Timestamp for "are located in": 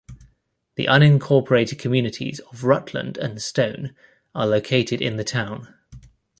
4.33-5.17